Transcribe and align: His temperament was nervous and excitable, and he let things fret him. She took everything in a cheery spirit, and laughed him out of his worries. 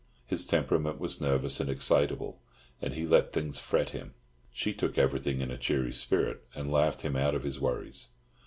His 0.25 0.47
temperament 0.47 0.99
was 0.99 1.21
nervous 1.21 1.59
and 1.59 1.69
excitable, 1.69 2.41
and 2.81 2.95
he 2.95 3.05
let 3.05 3.31
things 3.33 3.59
fret 3.59 3.91
him. 3.91 4.15
She 4.51 4.73
took 4.73 4.97
everything 4.97 5.41
in 5.41 5.51
a 5.51 5.59
cheery 5.59 5.93
spirit, 5.93 6.43
and 6.55 6.71
laughed 6.71 7.03
him 7.03 7.15
out 7.15 7.35
of 7.35 7.43
his 7.43 7.59
worries. 7.59 8.07